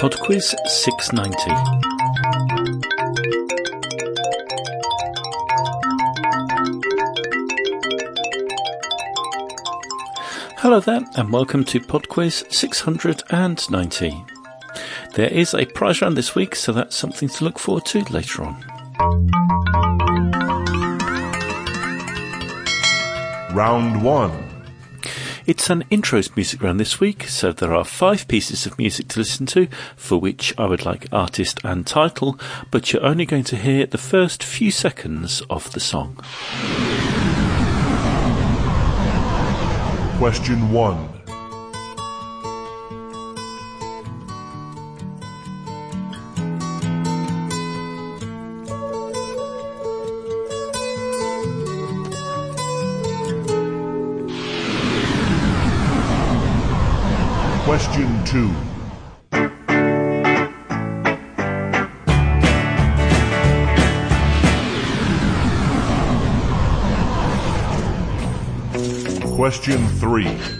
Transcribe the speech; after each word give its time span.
Podquiz 0.00 0.54
690. 0.66 1.50
Hello 10.56 10.80
there, 10.80 11.02
and 11.16 11.30
welcome 11.30 11.64
to 11.64 11.80
Podquiz 11.80 12.50
690. 12.50 14.24
There 15.16 15.28
is 15.28 15.52
a 15.52 15.66
prize 15.66 16.00
round 16.00 16.16
this 16.16 16.34
week, 16.34 16.56
so 16.56 16.72
that's 16.72 16.96
something 16.96 17.28
to 17.28 17.44
look 17.44 17.58
forward 17.58 17.84
to 17.84 18.02
later 18.04 18.44
on. 18.44 18.64
Round 23.52 24.02
1 24.02 24.49
It's 25.50 25.68
an 25.68 25.82
intros 25.90 26.36
music 26.36 26.62
round 26.62 26.78
this 26.78 27.00
week, 27.00 27.24
so 27.24 27.50
there 27.50 27.74
are 27.74 27.84
five 27.84 28.28
pieces 28.28 28.66
of 28.66 28.78
music 28.78 29.08
to 29.08 29.18
listen 29.18 29.46
to, 29.46 29.66
for 29.96 30.16
which 30.16 30.54
I 30.56 30.66
would 30.66 30.84
like 30.86 31.08
artist 31.10 31.58
and 31.64 31.84
title, 31.84 32.38
but 32.70 32.92
you're 32.92 33.04
only 33.04 33.26
going 33.26 33.42
to 33.42 33.56
hear 33.56 33.84
the 33.84 33.98
first 33.98 34.44
few 34.44 34.70
seconds 34.70 35.42
of 35.50 35.72
the 35.72 35.80
song. 35.80 36.18
Question 40.18 40.70
1 40.70 41.19
2 58.30 58.48
Question 69.36 69.84
3 69.98 70.59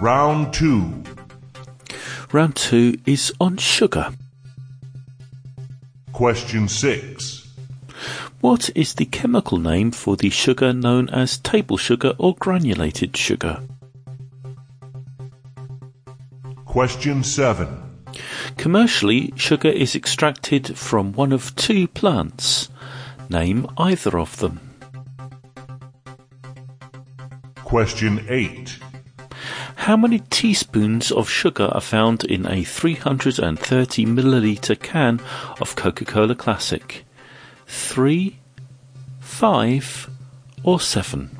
Round 0.00 0.50
2 0.54 1.04
Round 2.32 2.56
two 2.56 2.98
is 3.04 3.34
on 3.38 3.58
sugar. 3.58 4.08
Question 6.14 6.68
6 6.68 7.54
What 8.40 8.70
is 8.74 8.94
the 8.94 9.04
chemical 9.04 9.58
name 9.58 9.90
for 9.90 10.16
the 10.16 10.30
sugar 10.30 10.72
known 10.72 11.10
as 11.10 11.36
table 11.36 11.76
sugar 11.76 12.14
or 12.16 12.34
granulated 12.36 13.14
sugar? 13.14 13.62
Question 16.64 17.22
7 17.22 17.68
Commercially, 18.56 19.34
sugar 19.36 19.68
is 19.68 19.94
extracted 19.94 20.78
from 20.78 21.12
one 21.12 21.30
of 21.30 21.54
two 21.56 21.86
plants. 21.86 22.70
Name 23.28 23.66
either 23.76 24.18
of 24.18 24.38
them. 24.38 24.60
Question 27.56 28.24
8 28.30 28.78
How 29.84 29.96
many 29.96 30.18
teaspoons 30.18 31.10
of 31.10 31.30
sugar 31.30 31.70
are 31.72 31.80
found 31.80 32.22
in 32.24 32.46
a 32.46 32.64
330 32.64 34.04
milliliter 34.04 34.78
can 34.78 35.20
of 35.58 35.74
Coca 35.74 36.04
Cola 36.04 36.34
Classic? 36.34 37.06
Three, 37.66 38.40
five, 39.20 40.10
or 40.62 40.80
seven? 40.80 41.30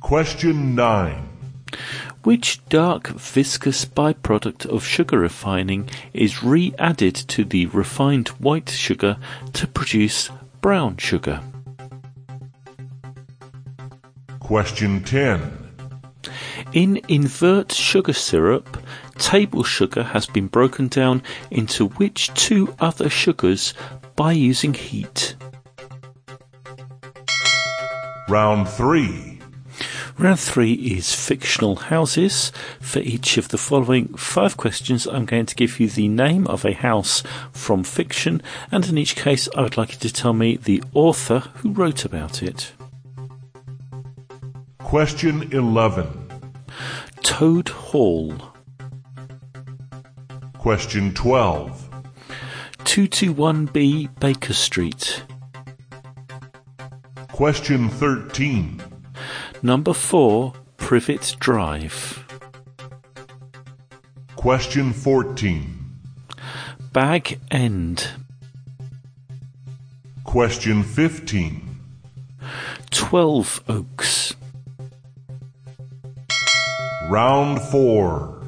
Question 0.00 0.74
9 0.74 1.28
Which 2.22 2.66
dark 2.70 3.08
viscous 3.08 3.84
byproduct 3.84 4.64
of 4.64 4.86
sugar 4.86 5.18
refining 5.18 5.90
is 6.14 6.42
re 6.42 6.72
added 6.78 7.14
to 7.14 7.44
the 7.44 7.66
refined 7.66 8.28
white 8.40 8.70
sugar 8.70 9.18
to 9.52 9.66
produce 9.66 10.30
brown 10.62 10.96
sugar? 10.96 11.42
Question 14.52 15.02
10 15.02 15.40
In 16.74 17.00
invert 17.08 17.72
sugar 17.72 18.12
syrup, 18.12 18.76
table 19.16 19.64
sugar 19.64 20.02
has 20.02 20.26
been 20.26 20.46
broken 20.46 20.88
down 20.88 21.22
into 21.50 21.88
which 21.88 22.28
two 22.34 22.74
other 22.78 23.08
sugars 23.08 23.72
by 24.14 24.32
using 24.32 24.74
heat? 24.74 25.36
Round 28.28 28.68
3 28.68 29.40
Round 30.18 30.38
three 30.38 30.74
is 30.74 31.14
fictional 31.14 31.76
houses. 31.76 32.52
For 32.78 32.98
each 32.98 33.38
of 33.38 33.48
the 33.48 33.56
following 33.56 34.08
five 34.18 34.58
questions, 34.58 35.06
I'm 35.06 35.24
going 35.24 35.46
to 35.46 35.54
give 35.54 35.80
you 35.80 35.88
the 35.88 36.08
name 36.08 36.46
of 36.46 36.66
a 36.66 36.74
house 36.74 37.22
from 37.52 37.84
fiction, 37.84 38.42
and 38.70 38.86
in 38.86 38.98
each 38.98 39.16
case, 39.16 39.48
I 39.56 39.62
would 39.62 39.78
like 39.78 39.92
you 39.92 39.98
to 40.00 40.12
tell 40.12 40.34
me 40.34 40.58
the 40.58 40.82
author 40.92 41.38
who 41.62 41.72
wrote 41.72 42.04
about 42.04 42.42
it. 42.42 42.74
Question 44.92 45.48
11 45.54 46.06
Toad 47.22 47.70
Hall, 47.70 48.34
Question 50.58 51.14
12 51.14 51.88
221B 52.80 54.20
Baker 54.20 54.52
Street, 54.52 55.24
Question 57.28 57.88
13 57.88 58.82
Number 59.62 59.94
4 59.94 60.52
Privet 60.76 61.36
Drive, 61.40 62.26
Question 64.36 64.92
14 64.92 66.00
Bag 66.92 67.40
End, 67.50 68.08
Question 70.24 70.82
15 70.82 71.78
12 72.90 73.64
Oaks. 73.68 74.31
Round 77.12 77.60
4 77.60 78.42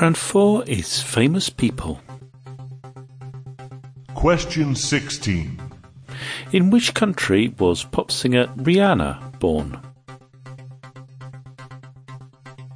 Round 0.00 0.16
4 0.16 0.64
is 0.64 1.02
Famous 1.02 1.50
People. 1.50 2.00
Question 4.14 4.74
16 4.74 5.60
In 6.52 6.70
which 6.70 6.94
country 6.94 7.48
was 7.58 7.84
pop 7.84 8.10
singer 8.10 8.46
Rihanna 8.56 9.38
born? 9.40 9.78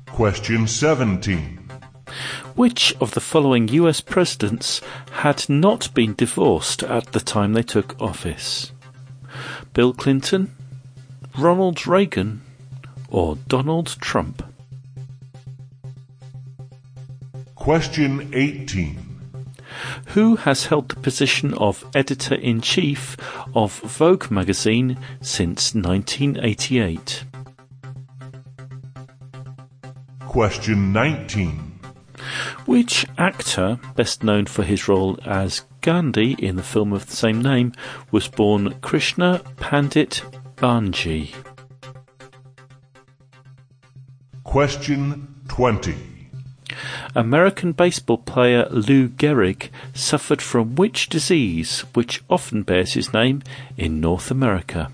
Question 0.09 0.67
17 0.67 1.61
Which 2.55 2.95
of 3.01 3.13
the 3.13 3.21
following 3.23 3.69
US 3.69 4.03
presidents 4.03 4.83
had 5.13 5.49
not 5.49 5.95
been 5.95 6.15
divorced 6.15 6.83
at 6.83 7.13
the 7.13 7.21
time 7.21 7.55
they 7.55 7.63
took 7.63 7.99
office? 8.03 8.71
Bill 9.73 9.95
Clinton, 9.95 10.55
Ronald 11.39 11.87
Reagan, 11.87 12.43
or 13.09 13.37
Donald 13.49 13.97
Trump? 14.03 14.43
Question 17.67 18.31
18 18.33 18.97
Who 20.11 20.37
has 20.37 20.67
held 20.67 20.89
the 20.89 21.01
position 21.01 21.53
of 21.55 21.85
editor 21.97 22.37
in 22.37 22.61
chief 22.61 23.17
of 23.57 23.81
Vogue 23.81 24.31
magazine 24.31 24.97
since 25.21 25.75
1988? 25.75 27.25
Question 30.21 30.93
19 30.93 31.81
Which 32.67 33.05
actor, 33.19 33.81
best 33.97 34.23
known 34.23 34.47
for 34.47 34.63
his 34.63 34.87
role 34.87 35.19
as 35.25 35.63
Gandhi 35.81 36.35
in 36.39 36.55
the 36.55 36.63
film 36.63 36.93
of 36.93 37.07
the 37.07 37.17
same 37.17 37.43
name, 37.43 37.73
was 38.13 38.29
born 38.29 38.79
Krishna 38.81 39.43
Pandit 39.57 40.23
Bhanji? 40.55 41.35
Question 44.45 45.43
20. 45.49 46.16
American 47.17 47.73
baseball 47.73 48.19
player 48.19 48.69
Lou 48.71 49.09
Gehrig 49.09 49.71
suffered 49.95 50.43
from 50.43 50.75
which 50.75 51.09
disease, 51.09 51.81
which 51.95 52.23
often 52.29 52.63
bears 52.63 52.93
his 52.93 53.15
name 53.15 53.43
in 53.79 54.03
North 54.03 54.31
America? 54.31 54.93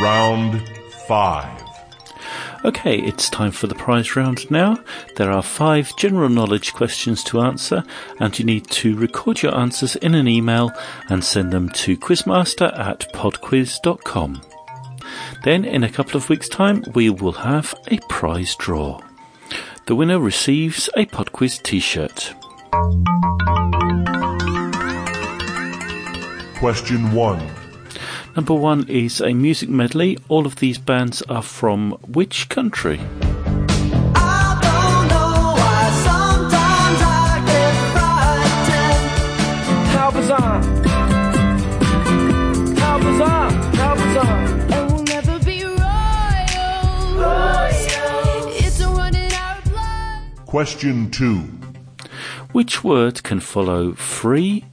Round 0.00 0.66
5. 1.06 1.61
Okay, 2.64 2.98
it's 2.98 3.28
time 3.28 3.50
for 3.50 3.66
the 3.66 3.74
prize 3.74 4.14
round 4.14 4.48
now. 4.48 4.78
There 5.16 5.32
are 5.32 5.42
five 5.42 5.96
general 5.96 6.28
knowledge 6.28 6.72
questions 6.74 7.24
to 7.24 7.40
answer, 7.40 7.82
and 8.20 8.38
you 8.38 8.44
need 8.44 8.68
to 8.70 8.96
record 8.96 9.42
your 9.42 9.56
answers 9.58 9.96
in 9.96 10.14
an 10.14 10.28
email 10.28 10.70
and 11.08 11.24
send 11.24 11.52
them 11.52 11.70
to 11.70 11.96
quizmaster 11.96 12.78
at 12.78 13.12
podquiz.com. 13.12 14.42
Then, 15.42 15.64
in 15.64 15.82
a 15.82 15.90
couple 15.90 16.16
of 16.16 16.28
weeks' 16.28 16.48
time, 16.48 16.84
we 16.94 17.10
will 17.10 17.32
have 17.32 17.74
a 17.88 17.98
prize 18.08 18.54
draw. 18.54 19.00
The 19.86 19.96
winner 19.96 20.20
receives 20.20 20.88
a 20.96 21.06
Podquiz 21.06 21.60
t 21.60 21.80
shirt. 21.80 22.32
Question 26.60 27.10
1. 27.10 27.61
Number 28.34 28.54
one 28.54 28.88
is 28.88 29.20
a 29.20 29.34
music 29.34 29.68
medley. 29.68 30.16
All 30.28 30.46
of 30.46 30.56
these 30.56 30.78
bands 30.78 31.20
are 31.28 31.42
from 31.42 31.92
which 32.08 32.48
country? 32.48 32.98
I 34.14 34.58
don't 34.62 35.08
know 35.12 35.52
why 35.60 35.90
sometimes 36.08 37.02
I 37.04 37.42
get 37.44 37.74
frightened. 37.92 39.06
How 39.90 40.10
bizarre! 40.10 40.62
How 42.78 42.98
bizarre! 42.98 43.50
How 43.76 43.94
bizarre! 43.96 44.44
And 44.72 44.92
we'll 44.92 45.02
never 45.04 45.38
be 45.44 45.64
royal. 45.64 45.76
It's 48.48 48.80
a 48.80 48.88
running 48.88 49.32
our 49.34 49.60
blood. 49.60 50.46
Question 50.46 51.10
2. 51.10 51.36
Which 52.52 52.82
word 52.82 53.22
can 53.22 53.40
follow 53.40 53.92
free, 53.92 54.64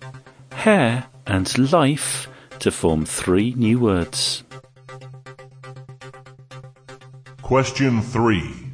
hair, 0.53 1.07
and 1.27 1.71
life 1.73 2.28
to 2.59 2.71
form 2.71 3.05
three 3.05 3.53
new 3.55 3.79
words? 3.79 4.43
Question 7.41 8.01
3. 8.01 8.69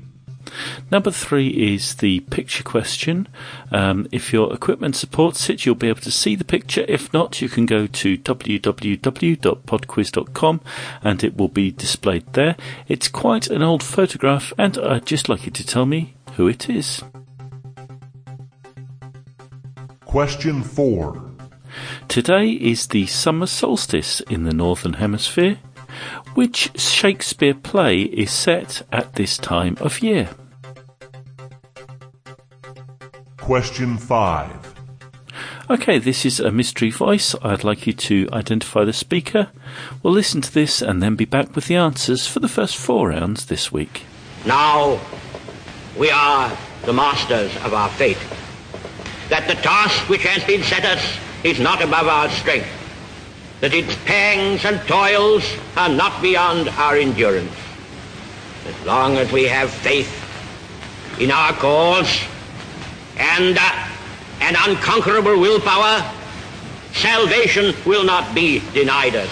Number 0.92 1.10
three 1.12 1.74
is 1.74 1.96
the 1.96 2.20
picture 2.22 2.64
question. 2.64 3.28
Um, 3.72 4.08
if 4.12 4.32
your 4.32 4.54
equipment 4.54 4.96
supports 4.96 5.50
it, 5.50 5.66
you'll 5.66 5.74
be 5.76 5.90
able 5.90 6.00
to 6.02 6.12
see 6.12 6.36
the 6.36 6.46
picture. 6.46 6.86
If 6.88 7.12
not, 7.14 7.42
you 7.42 7.50
can 7.50 7.66
go 7.66 7.88
to 7.88 8.18
www.podquiz.com 8.18 10.62
and 11.04 11.24
it 11.24 11.38
will 11.38 11.48
be 11.48 11.72
displayed 11.72 12.32
there. 12.34 12.56
It's 12.88 13.08
quite 13.08 13.48
an 13.48 13.64
old 13.64 13.82
photograph, 13.82 14.54
and 14.58 14.78
I'd 14.78 15.06
just 15.06 15.30
like 15.30 15.46
you 15.46 15.52
to 15.52 15.66
tell 15.66 15.86
me 15.86 16.16
who 16.34 16.48
it 16.48 16.70
is. 16.70 17.02
Question 20.06 20.64
4. 20.64 21.35
Today 22.08 22.50
is 22.50 22.88
the 22.88 23.06
summer 23.06 23.46
solstice 23.46 24.22
in 24.22 24.44
the 24.44 24.54
Northern 24.54 24.94
Hemisphere. 24.94 25.60
Which 26.34 26.72
Shakespeare 26.80 27.54
play 27.54 28.02
is 28.02 28.32
set 28.32 28.82
at 28.92 29.14
this 29.14 29.38
time 29.38 29.78
of 29.80 30.02
year? 30.02 30.30
Question 33.38 33.98
5. 33.98 34.76
Okay, 35.70 35.98
this 35.98 36.26
is 36.26 36.40
a 36.40 36.52
mystery 36.52 36.92
voice. 36.92 37.36
I'd 37.42 37.64
like 37.64 37.88
you 37.88 37.94
to 37.94 38.30
identify 38.32 38.84
the 38.84 38.94
speaker. 38.94 39.50
We'll 40.04 40.14
listen 40.14 40.42
to 40.42 40.54
this 40.54 40.82
and 40.82 41.02
then 41.02 41.16
be 41.16 41.26
back 41.26 41.56
with 41.56 41.66
the 41.68 41.76
answers 41.76 42.28
for 42.28 42.40
the 42.40 42.48
first 42.48 42.76
four 42.76 43.10
rounds 43.10 43.48
this 43.48 43.72
week. 43.72 44.04
Now 44.46 45.00
we 45.98 46.12
are 46.12 46.56
the 46.84 46.94
masters 46.94 47.56
of 47.64 47.74
our 47.74 47.90
fate. 47.90 48.24
That 49.30 49.48
the 49.48 49.56
task 49.56 50.08
which 50.08 50.24
has 50.24 50.44
been 50.44 50.62
set 50.62 50.86
us 50.86 51.18
is 51.46 51.60
not 51.60 51.82
above 51.82 52.08
our 52.08 52.28
strength. 52.30 52.68
That 53.62 53.74
its 53.74 53.96
pangs 54.06 54.66
and 54.66 54.82
toils 54.88 55.46
are 55.78 55.90
not 55.90 56.20
beyond 56.22 56.70
our 56.70 56.98
endurance. 56.98 57.54
As 58.66 58.86
long 58.86 59.18
as 59.18 59.32
we 59.32 59.44
have 59.44 59.70
faith 59.70 60.10
in 61.20 61.30
our 61.30 61.54
cause 61.54 62.24
and 63.18 63.58
uh, 63.58 63.88
an 64.42 64.56
unconquerable 64.68 65.40
willpower, 65.40 66.04
salvation 66.94 67.76
will 67.86 68.04
not 68.04 68.34
be 68.34 68.62
denied 68.74 69.16
us. 69.16 69.30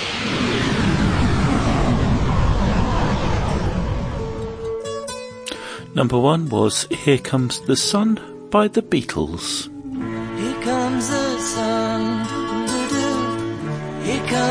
Number 5.96 6.20
one 6.20 6.50
was 6.50 6.86
Here 6.92 7.18
Comes 7.18 7.60
the 7.62 7.76
Sun 7.76 8.20
by 8.52 8.68
the 8.68 8.84
Beatles. 8.84 9.73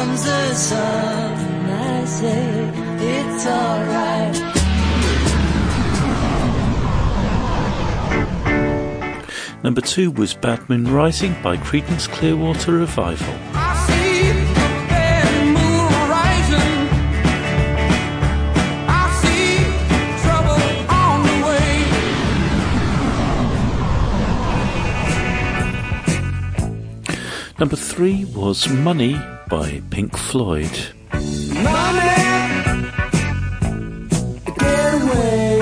Comes 0.05 0.25
the 0.25 0.55
sun. 0.55 1.33
And 1.33 1.71
I 1.71 2.05
say 2.05 2.71
it's 3.15 3.47
alright. 3.47 4.37
Number 9.63 9.81
two 9.81 10.11
was 10.11 10.35
Bad 10.35 10.69
Moon 10.69 10.93
Rising 10.93 11.37
by 11.41 11.57
Creedence 11.57 12.09
Clearwater 12.09 12.73
Revival. 12.73 13.35
I 13.55 13.77
see 13.87 14.33
the 14.33 14.45
bad 14.91 15.47
moon 15.57 15.93
rising. 16.19 16.79
I 18.89 19.03
see 19.23 19.51
trouble 20.25 20.63
on 21.03 21.19
the 21.29 21.37
way. 21.47 21.75
Number 27.61 27.77
three 27.77 28.25
was 28.25 28.69
Money 28.69 29.15
by 29.53 29.83
Pink 29.91 30.17
Floyd. 30.17 30.71
Money, 31.13 31.29
get 34.59 34.95
away. 34.95 35.61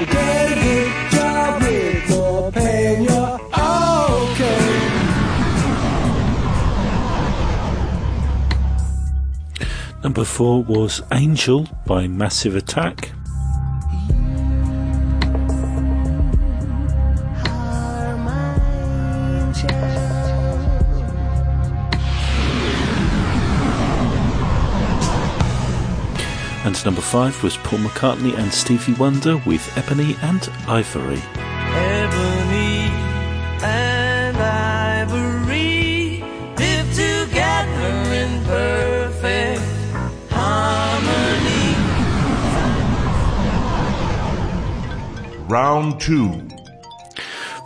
You 0.00 0.06
get 0.06 0.50
a 0.50 0.54
good 0.64 0.92
job 1.12 1.62
with 1.62 2.10
no 2.10 2.50
pain. 2.50 3.04
You're 3.04 3.38
okay. 4.32 4.62
Number 10.02 10.24
four 10.24 10.64
was 10.64 11.02
Angel 11.12 11.68
by 11.86 12.08
Massive 12.08 12.56
Attack. 12.56 13.12
And 26.64 26.82
number 26.86 27.02
five 27.02 27.42
was 27.42 27.58
Paul 27.58 27.80
McCartney 27.80 28.38
and 28.38 28.50
Stevie 28.50 28.94
Wonder 28.94 29.36
with 29.44 29.70
Ebony 29.76 30.16
and 30.22 30.48
Ivory. 30.66 31.20
Ebony 31.36 32.90
and 33.62 34.34
ivory 34.34 36.20
live 36.56 36.88
together 36.94 38.14
in 38.14 38.44
perfect 38.44 39.62
harmony. 40.30 41.74
Round 45.48 46.00
2. 46.00 46.48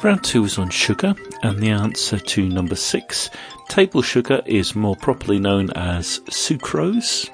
Round 0.02 0.24
two 0.24 0.44
is 0.44 0.58
on 0.58 0.70
sugar, 0.70 1.14
and 1.44 1.60
the 1.60 1.70
answer 1.70 2.18
to 2.18 2.48
number 2.48 2.74
six, 2.74 3.30
table 3.68 4.02
sugar, 4.02 4.42
is 4.44 4.74
more 4.74 4.96
properly 4.96 5.38
known 5.38 5.70
as 5.70 6.18
sucrose. 6.30 7.30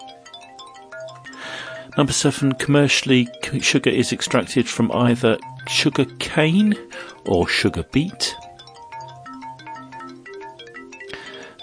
Number 1.97 2.13
seven, 2.13 2.53
commercially, 2.55 3.29
sugar 3.61 3.91
is 3.91 4.13
extracted 4.13 4.69
from 4.69 4.91
either 4.93 5.39
sugar 5.69 6.07
cane 6.19 6.75
or 7.25 7.47
sugar 7.47 7.85
beet. 7.93 8.35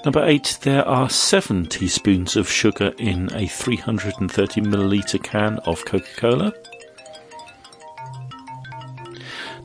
Number 0.06 0.26
eight, 0.26 0.58
there 0.62 0.88
are 0.88 1.10
seven 1.10 1.66
teaspoons 1.66 2.36
of 2.36 2.50
sugar 2.50 2.94
in 2.98 3.30
a 3.36 3.46
330 3.46 4.62
milliliter 4.62 5.22
can 5.22 5.60
of 5.60 5.86
Coca 5.86 6.08
Cola. 6.16 6.54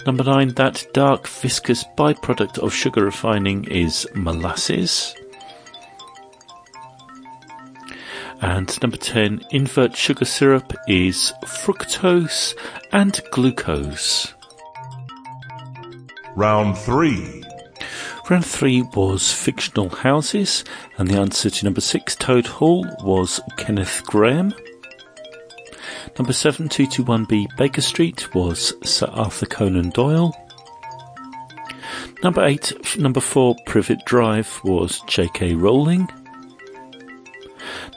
Number 0.04 0.24
nine, 0.24 0.48
that 0.54 0.84
dark 0.92 1.26
viscous 1.26 1.84
byproduct 1.96 2.58
of 2.58 2.74
sugar 2.74 3.04
refining 3.04 3.64
is 3.64 4.06
molasses. 4.14 5.14
And 8.40 8.82
number 8.82 8.96
10, 8.96 9.44
invert 9.50 9.96
sugar 9.96 10.24
syrup 10.24 10.72
is 10.86 11.32
fructose 11.44 12.54
and 12.92 13.20
glucose. 13.32 14.34
Round 16.34 16.76
3. 16.76 17.44
Round 18.28 18.44
three 18.44 18.82
was 18.82 19.32
fictional 19.32 19.88
houses, 19.88 20.64
and 20.98 21.08
the 21.08 21.14
answer 21.14 21.48
to 21.48 21.64
number 21.64 21.80
six, 21.80 22.16
Toad 22.16 22.46
Hall, 22.46 22.84
was 23.00 23.40
Kenneth 23.56 24.02
Grahame. 24.04 24.52
Number 26.18 26.32
seven, 26.32 26.68
221B 26.68 27.56
Baker 27.56 27.80
Street, 27.80 28.34
was 28.34 28.74
Sir 28.82 29.06
Arthur 29.12 29.46
Conan 29.46 29.90
Doyle. 29.90 30.34
Number 32.24 32.44
eight, 32.44 32.98
number 32.98 33.20
four, 33.20 33.54
Privet 33.64 34.04
Drive, 34.06 34.60
was 34.64 35.00
J.K. 35.06 35.54
Rowling. 35.54 36.08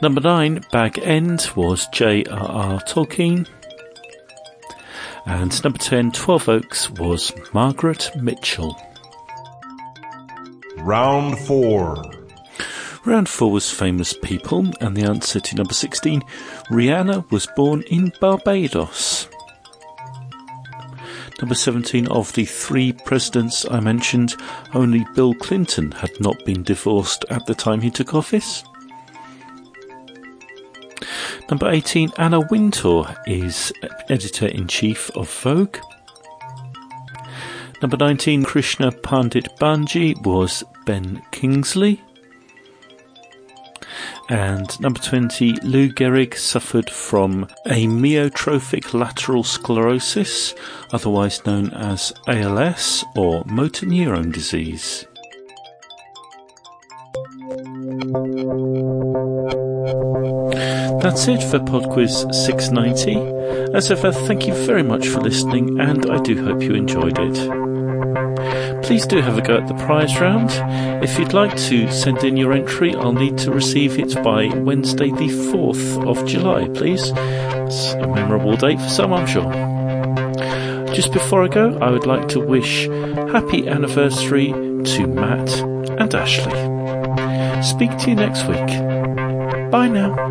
Number 0.01 0.21
nine, 0.21 0.63
Bag 0.71 1.00
End, 1.00 1.50
was 1.55 1.88
J.R.R. 1.88 2.79
Tolkien. 2.81 3.48
And 5.25 5.63
number 5.63 5.79
10, 5.79 6.12
12 6.12 6.50
Oaks, 6.50 6.89
was 6.91 7.31
Margaret 7.53 8.12
Mitchell. 8.15 8.79
Round 10.77 11.38
4. 11.39 12.19
Round 13.05 13.29
four 13.29 13.51
was 13.51 13.71
famous 13.71 14.13
people, 14.13 14.67
and 14.81 14.95
the 14.95 15.03
answer 15.03 15.39
to 15.39 15.55
number 15.55 15.74
16, 15.74 16.21
Rihanna 16.69 17.29
was 17.31 17.48
born 17.55 17.81
in 17.83 18.12
Barbados. 18.19 19.27
Number 21.41 21.55
17, 21.55 22.07
of 22.07 22.33
the 22.33 22.43
three 22.43 22.91
presidents 22.91 23.65
I 23.71 23.79
mentioned, 23.79 24.36
only 24.74 25.05
Bill 25.15 25.33
Clinton 25.33 25.91
had 25.91 26.12
not 26.19 26.43
been 26.43 26.63
divorced 26.63 27.24
at 27.29 27.45
the 27.45 27.55
time 27.55 27.79
he 27.79 27.89
took 27.89 28.13
office. 28.13 28.63
Number 31.50 31.68
18, 31.72 32.12
Anna 32.20 32.41
Wintour 32.41 33.08
is 33.25 33.74
editor 34.08 34.46
in 34.46 34.68
chief 34.68 35.10
of 35.15 35.32
Vogue. 35.41 35.77
Number 37.82 37.98
19, 37.98 38.44
Krishna 38.44 38.91
Pandit 38.91 39.48
Bhanji 39.60 40.15
was 40.24 40.63
Ben 40.86 41.24
Kingsley. 41.32 42.03
And 44.29 44.79
number 44.79 45.00
20, 45.00 45.53
Lou 45.63 45.89
Gehrig 45.89 46.36
suffered 46.36 46.88
from 46.88 47.48
amyotrophic 47.65 48.94
lateral 48.94 49.44
sclerosis, 49.44 50.53
otherwise 50.94 51.44
known 51.48 51.72
as 51.74 52.13
ALS 52.27 53.03
or 53.15 53.44
motor 53.46 53.88
neurone 53.88 54.29
disease. 54.29 55.08
That's 61.01 61.27
it 61.27 61.41
for 61.44 61.60
PodQuiz 61.60 62.34
690. 62.34 63.74
As 63.74 63.89
ever, 63.89 64.12
thank 64.12 64.48
you 64.48 64.53
very 64.53 64.84
much 64.84 65.08
for 65.08 65.22
listening, 65.22 65.79
and 65.79 66.10
I 66.12 66.22
do 66.22 66.44
hope 66.44 66.62
you 66.62 66.74
enjoyed 66.74 67.18
it. 67.18 68.84
Please 68.84 69.06
do 69.08 69.22
have 69.22 69.38
a 69.38 69.41
go 69.41 69.58
at 69.58 69.68
the 69.68 69.74
prize 69.86 70.20
round. 70.20 70.50
If 71.03 71.18
you'd 71.18 71.34
like 71.34 71.56
to 71.56 71.91
send 71.91 72.24
in 72.24 72.36
your 72.36 72.51
entry, 72.51 72.96
I'll 72.96 73.13
need 73.13 73.38
to 73.39 73.51
receive 73.51 73.98
it 73.98 74.15
by 74.24 74.48
Wednesday, 74.48 75.10
the 75.12 75.29
4th 75.51 76.06
of 76.06 76.27
July, 76.27 76.68
please. 76.68 77.12
It's 77.15 77.94
a 77.94 78.08
memorable 78.08 78.58
date 78.58 78.79
for 78.79 78.89
some, 78.89 79.13
I'm 79.13 79.27
sure. 79.27 79.51
Just 80.94 81.13
before 81.13 81.44
I 81.44 81.48
go, 81.48 81.77
I 81.79 81.91
would 81.91 82.06
like 82.08 82.27
to 82.29 82.39
wish 82.39 82.88
happy 83.32 83.68
anniversary 83.70 84.48
to 84.51 85.08
Matt 85.08 85.50
and 86.00 86.13
Ashley. 86.13 87.63
Speak 87.63 87.98
to 88.00 88.10
you 88.10 88.15
next 88.15 88.48
week. 88.48 88.68
Bye 89.72 89.88
now. 89.88 90.28